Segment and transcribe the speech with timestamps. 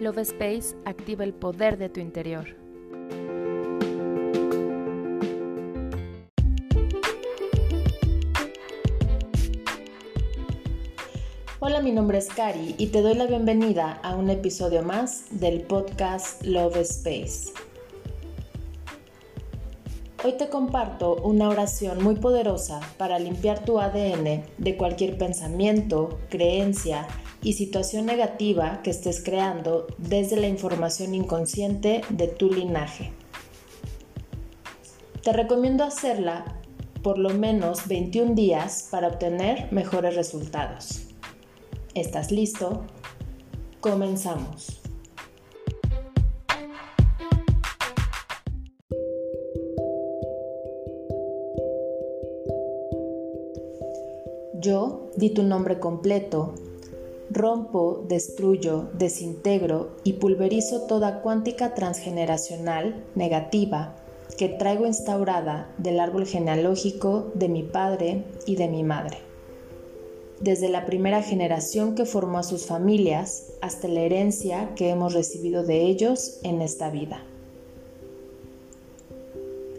[0.00, 2.56] Love Space activa el poder de tu interior.
[11.58, 15.60] Hola, mi nombre es Cari y te doy la bienvenida a un episodio más del
[15.60, 17.52] podcast Love Space.
[20.22, 27.06] Hoy te comparto una oración muy poderosa para limpiar tu ADN de cualquier pensamiento, creencia
[27.42, 33.12] y situación negativa que estés creando desde la información inconsciente de tu linaje.
[35.22, 36.60] Te recomiendo hacerla
[37.02, 41.00] por lo menos 21 días para obtener mejores resultados.
[41.94, 42.84] ¿Estás listo?
[43.80, 44.79] Comenzamos.
[54.60, 56.52] Yo di tu nombre completo,
[57.30, 63.96] rompo, destruyo, desintegro y pulverizo toda cuántica transgeneracional negativa
[64.36, 69.16] que traigo instaurada del árbol genealógico de mi padre y de mi madre.
[70.40, 75.64] Desde la primera generación que formó a sus familias hasta la herencia que hemos recibido
[75.64, 77.22] de ellos en esta vida.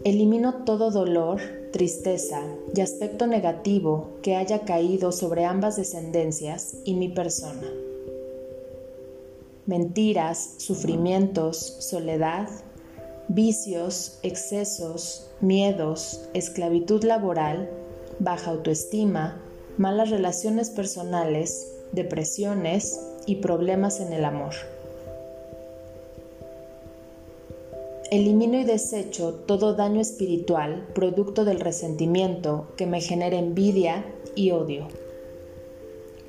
[0.04, 2.42] Elimino todo dolor, tristeza
[2.74, 7.68] y aspecto negativo que haya caído sobre ambas descendencias y mi persona.
[9.66, 12.48] Mentiras, sufrimientos, soledad,
[13.28, 17.70] vicios, excesos, miedos, esclavitud laboral,
[18.18, 19.40] baja autoestima,
[19.78, 24.54] malas relaciones personales, depresiones y problemas en el amor.
[28.12, 34.04] Elimino y desecho todo daño espiritual producto del resentimiento que me genera envidia
[34.34, 34.88] y odio.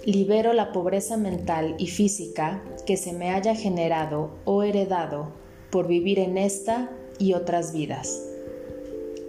[0.05, 5.33] Libero la pobreza mental y física que se me haya generado o heredado
[5.71, 8.23] por vivir en esta y otras vidas,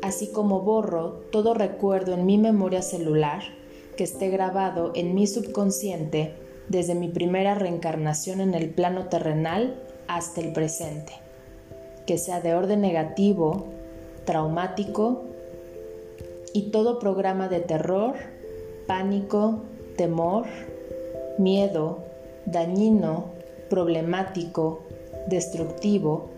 [0.00, 3.43] así como borro todo recuerdo en mi memoria celular
[3.97, 6.37] que esté grabado en mi subconsciente
[6.69, 11.24] desde mi primera reencarnación en el plano terrenal hasta el presente
[12.07, 13.65] que sea de orden negativo,
[14.25, 15.23] traumático
[16.53, 18.15] y todo programa de terror,
[18.87, 19.63] pánico,
[19.97, 20.47] temor,
[21.39, 21.99] miedo,
[22.47, 23.27] dañino,
[23.71, 24.81] problemático,
[25.27, 26.29] destructivo,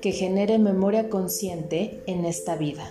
[0.00, 2.90] que genere memoria consciente en esta vida.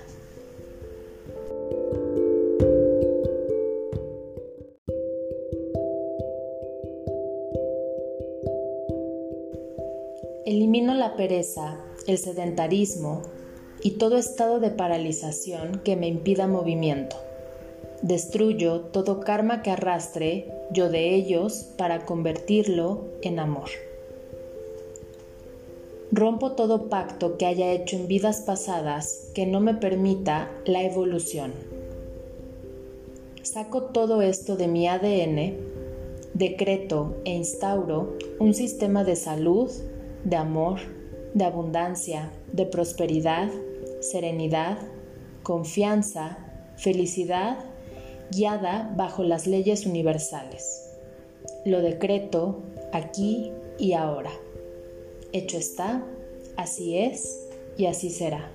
[10.45, 13.21] Elimino la pereza, el sedentarismo
[13.81, 17.15] y todo estado de paralización que me impida movimiento.
[18.01, 23.69] Destruyo todo karma que arrastre yo de ellos para convertirlo en amor.
[26.11, 31.53] Rompo todo pacto que haya hecho en vidas pasadas que no me permita la evolución.
[33.43, 35.55] Saco todo esto de mi ADN,
[36.33, 39.69] decreto e instauro un sistema de salud,
[40.23, 40.79] de amor,
[41.33, 43.49] de abundancia, de prosperidad,
[44.01, 44.77] serenidad,
[45.43, 46.37] confianza,
[46.77, 47.57] felicidad,
[48.31, 50.89] guiada bajo las leyes universales.
[51.65, 52.59] Lo decreto
[52.91, 54.31] aquí y ahora.
[55.33, 56.03] Hecho está,
[56.57, 58.51] así es y así será.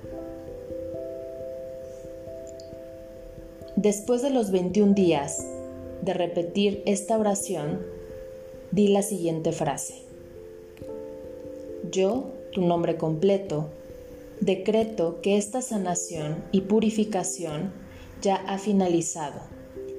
[3.77, 5.47] Después de los 21 días
[6.03, 7.85] de repetir esta oración,
[8.71, 10.03] di la siguiente frase.
[11.91, 13.67] Yo tu nombre completo,
[14.41, 17.71] decreto que esta sanación y purificación
[18.22, 19.43] ya ha finalizado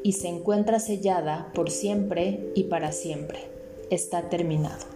[0.01, 3.41] y se encuentra sellada por siempre y para siempre.
[3.91, 4.87] Está terminado.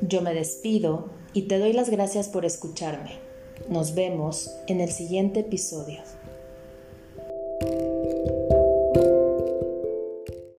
[0.00, 3.12] Yo me despido y te doy las gracias por escucharme.
[3.68, 6.00] Nos vemos en el siguiente episodio.